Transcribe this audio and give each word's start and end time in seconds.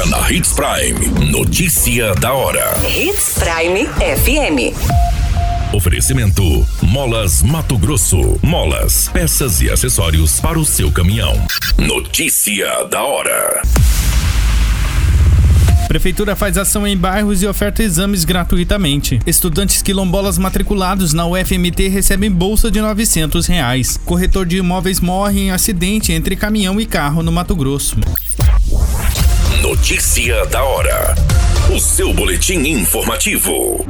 Agora 0.00 0.06
na 0.06 0.32
Hits 0.32 0.52
Prime. 0.52 1.30
Notícia 1.30 2.14
da 2.14 2.32
hora. 2.32 2.80
Hits 2.86 3.38
Prime 3.38 3.86
FM. 3.86 4.74
Oferecimento: 5.74 6.66
Molas 6.80 7.42
Mato 7.42 7.76
Grosso. 7.76 8.38
Molas, 8.42 9.10
peças 9.12 9.60
e 9.60 9.70
acessórios 9.70 10.40
para 10.40 10.58
o 10.58 10.64
seu 10.64 10.90
caminhão. 10.90 11.34
Notícia 11.76 12.84
da 12.84 13.02
hora. 13.02 13.62
Prefeitura 15.86 16.34
faz 16.36 16.56
ação 16.56 16.86
em 16.86 16.96
bairros 16.96 17.42
e 17.42 17.46
oferta 17.46 17.82
exames 17.82 18.24
gratuitamente. 18.24 19.18
Estudantes 19.26 19.82
quilombolas 19.82 20.38
matriculados 20.38 21.12
na 21.12 21.26
UFMT 21.26 21.88
recebem 21.88 22.30
bolsa 22.30 22.70
de 22.70 22.80
900 22.80 23.46
reais. 23.46 23.98
Corretor 24.04 24.46
de 24.46 24.58
imóveis 24.58 25.00
morre 25.00 25.40
em 25.40 25.50
acidente 25.50 26.12
entre 26.12 26.36
caminhão 26.36 26.80
e 26.80 26.86
carro 26.86 27.22
no 27.22 27.32
Mato 27.32 27.54
Grosso. 27.54 27.96
Notícia 29.62 30.46
da 30.46 30.64
hora. 30.64 31.14
O 31.70 31.78
seu 31.78 32.14
boletim 32.14 32.60
informativo. 32.60 33.84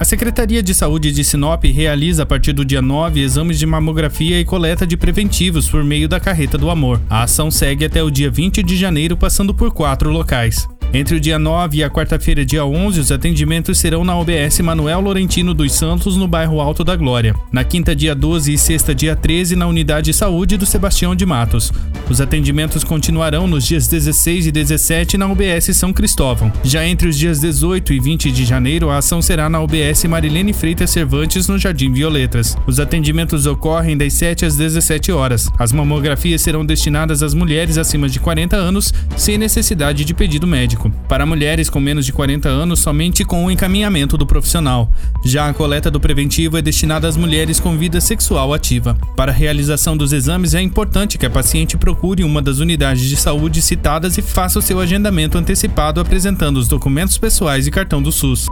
A 0.00 0.04
Secretaria 0.04 0.64
de 0.64 0.74
Saúde 0.74 1.12
de 1.12 1.22
Sinop 1.22 1.62
realiza 1.64 2.24
a 2.24 2.26
partir 2.26 2.52
do 2.52 2.64
dia 2.64 2.82
9 2.82 3.20
exames 3.20 3.56
de 3.56 3.66
mamografia 3.66 4.40
e 4.40 4.44
coleta 4.44 4.84
de 4.84 4.96
preventivos 4.96 5.68
por 5.68 5.84
meio 5.84 6.08
da 6.08 6.18
Carreta 6.18 6.58
do 6.58 6.70
Amor. 6.70 7.00
A 7.08 7.22
ação 7.22 7.52
segue 7.52 7.84
até 7.84 8.02
o 8.02 8.10
dia 8.10 8.28
20 8.28 8.64
de 8.64 8.76
janeiro, 8.76 9.16
passando 9.16 9.54
por 9.54 9.72
quatro 9.72 10.10
locais. 10.10 10.68
Entre 10.94 11.16
o 11.16 11.20
dia 11.20 11.40
9 11.40 11.78
e 11.78 11.82
a 11.82 11.90
quarta-feira, 11.90 12.46
dia 12.46 12.64
11, 12.64 13.00
os 13.00 13.10
atendimentos 13.10 13.78
serão 13.78 14.04
na 14.04 14.16
OBS 14.16 14.60
Manuel 14.60 15.00
Laurentino 15.00 15.52
dos 15.52 15.72
Santos, 15.72 16.16
no 16.16 16.28
bairro 16.28 16.60
Alto 16.60 16.84
da 16.84 16.94
Glória. 16.94 17.34
Na 17.50 17.64
quinta, 17.64 17.96
dia 17.96 18.14
12 18.14 18.52
e 18.52 18.56
sexta, 18.56 18.94
dia 18.94 19.16
13, 19.16 19.56
na 19.56 19.66
Unidade 19.66 20.04
de 20.04 20.14
Saúde 20.14 20.56
do 20.56 20.64
Sebastião 20.64 21.16
de 21.16 21.26
Matos. 21.26 21.72
Os 22.08 22.20
atendimentos 22.20 22.84
continuarão 22.84 23.48
nos 23.48 23.66
dias 23.66 23.88
16 23.88 24.46
e 24.46 24.52
17 24.52 25.18
na 25.18 25.26
UBS 25.26 25.76
São 25.76 25.92
Cristóvão. 25.92 26.52
Já 26.62 26.86
entre 26.86 27.08
os 27.08 27.18
dias 27.18 27.40
18 27.40 27.92
e 27.92 27.98
20 27.98 28.30
de 28.30 28.44
janeiro, 28.44 28.88
a 28.88 28.98
ação 28.98 29.20
será 29.20 29.48
na 29.48 29.60
UBS 29.60 30.04
Marilene 30.04 30.52
Freitas 30.52 30.90
Cervantes, 30.90 31.48
no 31.48 31.58
Jardim 31.58 31.92
Violetas. 31.92 32.56
Os 32.68 32.78
atendimentos 32.78 33.46
ocorrem 33.46 33.96
das 33.96 34.12
7 34.12 34.44
às 34.44 34.54
17 34.54 35.10
horas. 35.10 35.50
As 35.58 35.72
mamografias 35.72 36.40
serão 36.40 36.64
destinadas 36.64 37.20
às 37.20 37.34
mulheres 37.34 37.78
acima 37.78 38.08
de 38.08 38.20
40 38.20 38.54
anos, 38.54 38.94
sem 39.16 39.36
necessidade 39.36 40.04
de 40.04 40.14
pedido 40.14 40.46
médico. 40.46 40.83
Para 41.08 41.26
mulheres 41.26 41.70
com 41.70 41.80
menos 41.80 42.06
de 42.06 42.12
40 42.12 42.48
anos, 42.48 42.80
somente 42.80 43.24
com 43.24 43.44
o 43.44 43.50
encaminhamento 43.50 44.16
do 44.16 44.26
profissional. 44.26 44.90
Já 45.24 45.48
a 45.48 45.54
coleta 45.54 45.90
do 45.90 46.00
preventivo 46.00 46.56
é 46.56 46.62
destinada 46.62 47.08
às 47.08 47.16
mulheres 47.16 47.60
com 47.60 47.76
vida 47.76 48.00
sexual 48.00 48.52
ativa. 48.52 48.96
Para 49.16 49.32
a 49.32 49.34
realização 49.34 49.96
dos 49.96 50.12
exames, 50.12 50.54
é 50.54 50.60
importante 50.60 51.18
que 51.18 51.26
a 51.26 51.30
paciente 51.30 51.76
procure 51.76 52.24
uma 52.24 52.42
das 52.42 52.58
unidades 52.58 53.04
de 53.04 53.16
saúde 53.16 53.62
citadas 53.62 54.18
e 54.18 54.22
faça 54.22 54.58
o 54.58 54.62
seu 54.62 54.80
agendamento 54.80 55.38
antecipado 55.38 56.00
apresentando 56.00 56.56
os 56.56 56.68
documentos 56.68 57.18
pessoais 57.18 57.66
e 57.66 57.70
cartão 57.70 58.02
do 58.02 58.12
SUS. 58.12 58.46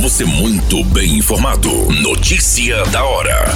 Você 0.00 0.24
muito 0.24 0.84
bem 0.84 1.16
informado. 1.16 1.70
Notícia 2.00 2.84
da 2.86 3.04
hora. 3.04 3.46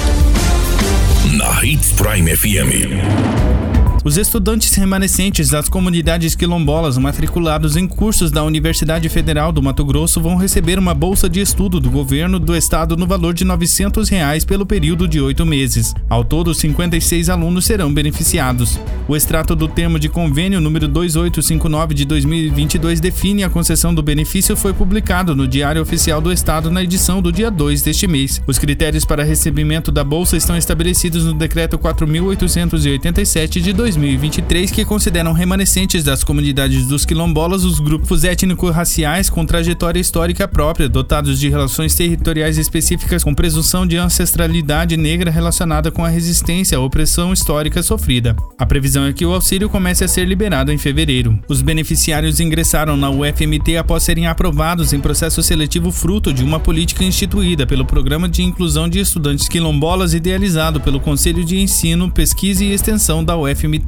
Na 1.37 1.65
Hits 1.65 1.93
Prime 1.93 2.35
FM. 2.35 3.70
Os 4.03 4.17
estudantes 4.17 4.75
remanescentes 4.75 5.51
das 5.51 5.69
comunidades 5.69 6.35
quilombolas 6.35 6.97
matriculados 6.97 7.77
em 7.77 7.87
cursos 7.87 8.31
da 8.31 8.43
Universidade 8.43 9.07
Federal 9.11 9.53
do 9.53 9.63
Mato 9.63 9.85
Grosso 9.85 10.23
vão 10.23 10.37
receber 10.37 10.79
uma 10.79 10.95
bolsa 10.95 11.29
de 11.29 11.39
estudo 11.39 11.79
do 11.79 11.91
governo 11.91 12.39
do 12.39 12.57
estado 12.57 12.97
no 12.97 13.07
valor 13.07 13.35
de 13.35 13.45
900 13.45 14.09
reais 14.09 14.43
pelo 14.43 14.65
período 14.65 15.07
de 15.07 15.21
oito 15.21 15.45
meses. 15.45 15.95
Ao 16.09 16.25
todo, 16.25 16.55
56 16.55 17.29
alunos 17.29 17.67
serão 17.67 17.93
beneficiados. 17.93 18.81
O 19.07 19.15
extrato 19.15 19.55
do 19.55 19.69
termo 19.69 19.99
de 19.99 20.09
convênio 20.09 20.63
número 20.63 20.89
2859 20.89 21.93
de 21.93 22.07
2022 22.07 23.01
define 23.01 23.45
a 23.45 23.51
concessão 23.51 23.93
do 23.93 24.03
benefício 24.03 24.57
foi 24.57 24.73
publicado 24.73 25.37
no 25.37 25.47
Diário 25.47 25.83
Oficial 25.83 26.23
do 26.23 26.33
Estado 26.33 26.71
na 26.71 26.83
edição 26.83 27.21
do 27.21 27.31
dia 27.31 27.51
2 27.51 27.83
deste 27.83 28.07
mês. 28.07 28.41
Os 28.47 28.59
critérios 28.59 29.05
para 29.05 29.23
recebimento 29.23 29.93
da 29.93 30.03
bolsa 30.03 30.39
estão 30.39 30.57
estabelecidos 30.57 31.27
no 31.27 31.35
decreto 31.35 31.77
4887 31.77 33.61
de 33.61 33.75
2022. 33.75 33.90
2023 33.91 34.71
que 34.71 34.85
consideram 34.85 35.33
remanescentes 35.33 36.05
das 36.05 36.23
comunidades 36.23 36.87
dos 36.87 37.05
quilombolas 37.05 37.65
os 37.65 37.81
grupos 37.81 38.23
étnico-raciais 38.23 39.29
com 39.29 39.45
trajetória 39.45 39.99
histórica 39.99 40.47
própria, 40.47 40.89
dotados 40.89 41.41
de 41.41 41.49
relações 41.49 41.95
territoriais 41.95 42.57
específicas 42.57 43.25
com 43.25 43.35
presunção 43.35 43.85
de 43.85 43.97
ancestralidade 43.97 44.97
negra 44.97 45.31
relacionada 45.31 45.91
com 45.91 46.05
a 46.05 46.09
resistência 46.09 46.79
à 46.79 46.81
opressão 46.81 47.33
histórica 47.33 47.83
sofrida. 47.83 48.37
A 48.57 48.65
previsão 48.65 49.07
é 49.07 49.13
que 49.13 49.27
o 49.27 49.35
auxílio 49.35 49.69
comece 49.69 50.05
a 50.05 50.09
ser 50.09 50.25
liberado 50.25 50.71
em 50.71 50.79
fevereiro. 50.79 51.39
Os 51.49 51.61
beneficiários 51.61 52.39
ingressaram 52.39 52.97
na 52.97 53.11
UFMT 53.11 53.77
após 53.77 54.05
serem 54.05 54.29
aprovados 54.29 54.93
em 54.93 55.01
processo 55.01 55.43
seletivo 55.43 55.91
fruto 55.91 56.33
de 56.33 56.45
uma 56.45 56.61
política 56.61 57.03
instituída 57.03 57.67
pelo 57.67 57.85
Programa 57.85 58.29
de 58.29 58.43
Inclusão 58.43 58.89
de 58.89 59.01
Estudantes 59.01 59.49
Quilombolas 59.49 60.15
idealizado 60.15 60.81
pelo 60.81 61.01
Conselho 61.01 61.45
de 61.45 61.59
Ensino, 61.59 62.11
Pesquisa 62.11 62.65
e 62.65 62.73
Extensão 62.73 63.25
da 63.25 63.37
UFMT 63.37 63.80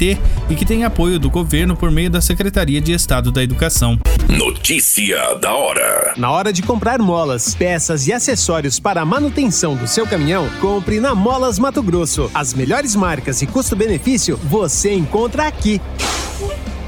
e 0.48 0.54
que 0.54 0.64
tem 0.64 0.84
apoio 0.84 1.18
do 1.18 1.30
governo 1.30 1.76
por 1.76 1.90
meio 1.90 2.10
da 2.10 2.20
Secretaria 2.20 2.80
de 2.80 2.92
Estado 2.92 3.30
da 3.30 3.42
Educação. 3.42 3.98
Notícia 4.28 5.34
da 5.34 5.54
hora. 5.54 6.14
Na 6.16 6.30
hora 6.30 6.52
de 6.52 6.62
comprar 6.62 6.98
molas, 6.98 7.54
peças 7.54 8.06
e 8.06 8.12
acessórios 8.12 8.80
para 8.80 9.02
a 9.02 9.04
manutenção 9.04 9.76
do 9.76 9.86
seu 9.86 10.06
caminhão, 10.06 10.48
compre 10.60 11.00
na 11.00 11.14
Molas 11.14 11.58
Mato 11.58 11.82
Grosso. 11.82 12.30
As 12.34 12.54
melhores 12.54 12.96
marcas 12.96 13.42
e 13.42 13.46
custo-benefício 13.46 14.36
você 14.36 14.92
encontra 14.94 15.46
aqui. 15.46 15.80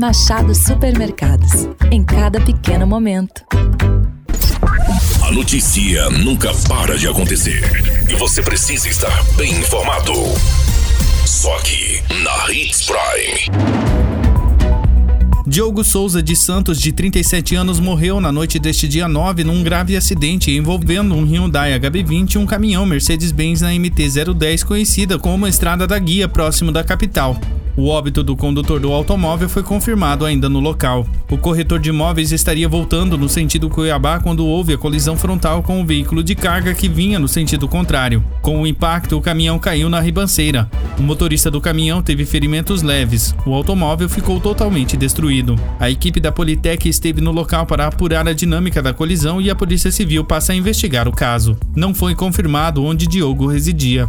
Machado 0.00 0.54
Supermercados. 0.54 1.68
Em 1.90 2.04
cada 2.04 2.40
pequeno 2.40 2.86
momento. 2.86 3.42
A 5.22 5.32
notícia 5.32 6.10
nunca 6.10 6.52
para 6.68 6.98
de 6.98 7.08
acontecer. 7.08 7.62
E 8.08 8.14
você 8.14 8.42
precisa 8.42 8.88
estar 8.88 9.24
bem 9.36 9.52
informado. 9.52 10.12
Só 11.24 11.56
aqui, 11.56 12.02
na 12.22 12.52
Hits 12.52 12.86
Prime. 12.86 13.80
Diogo 15.46 15.82
Souza 15.82 16.22
de 16.22 16.36
Santos, 16.36 16.80
de 16.80 16.92
37 16.92 17.56
anos, 17.56 17.80
morreu 17.80 18.20
na 18.20 18.30
noite 18.30 18.58
deste 18.58 18.86
dia 18.86 19.08
9 19.08 19.42
num 19.42 19.62
grave 19.64 19.96
acidente 19.96 20.50
envolvendo 20.50 21.14
um 21.14 21.24
Hyundai 21.24 21.78
HB20 21.78 22.34
e 22.34 22.38
um 22.38 22.46
caminhão 22.46 22.86
Mercedes-Benz 22.86 23.60
na 23.60 23.70
MT-010, 23.72 24.64
conhecida 24.64 25.18
como 25.18 25.48
Estrada 25.48 25.86
da 25.86 25.98
Guia, 25.98 26.28
próximo 26.28 26.70
da 26.70 26.84
capital. 26.84 27.36
O 27.76 27.88
óbito 27.88 28.22
do 28.22 28.36
condutor 28.36 28.80
do 28.80 28.92
automóvel 28.92 29.48
foi 29.48 29.62
confirmado 29.62 30.24
ainda 30.24 30.48
no 30.48 30.60
local. 30.60 31.06
O 31.30 31.38
corretor 31.38 31.78
de 31.78 31.90
imóveis 31.90 32.32
estaria 32.32 32.68
voltando 32.68 33.16
no 33.16 33.28
sentido 33.28 33.70
Cuiabá 33.70 34.18
quando 34.18 34.46
houve 34.46 34.74
a 34.74 34.78
colisão 34.78 35.16
frontal 35.16 35.62
com 35.62 35.80
o 35.80 35.86
veículo 35.86 36.22
de 36.22 36.34
carga 36.34 36.74
que 36.74 36.88
vinha 36.88 37.18
no 37.18 37.28
sentido 37.28 37.68
contrário. 37.68 38.24
Com 38.42 38.60
o 38.60 38.66
impacto, 38.66 39.16
o 39.16 39.20
caminhão 39.20 39.58
caiu 39.58 39.88
na 39.88 40.00
ribanceira. 40.00 40.68
O 40.98 41.02
motorista 41.02 41.50
do 41.50 41.60
caminhão 41.60 42.02
teve 42.02 42.26
ferimentos 42.26 42.82
leves. 42.82 43.34
O 43.46 43.54
automóvel 43.54 44.08
ficou 44.08 44.40
totalmente 44.40 44.96
destruído. 44.96 45.58
A 45.78 45.88
equipe 45.88 46.20
da 46.20 46.32
Politec 46.32 46.88
esteve 46.88 47.20
no 47.20 47.30
local 47.30 47.64
para 47.66 47.86
apurar 47.86 48.26
a 48.28 48.32
dinâmica 48.32 48.82
da 48.82 48.92
colisão 48.92 49.40
e 49.40 49.48
a 49.48 49.54
Polícia 49.54 49.90
Civil 49.90 50.24
passa 50.24 50.52
a 50.52 50.56
investigar 50.56 51.08
o 51.08 51.12
caso. 51.12 51.56
Não 51.74 51.94
foi 51.94 52.14
confirmado 52.14 52.84
onde 52.84 53.06
Diogo 53.06 53.46
residia 53.46 54.08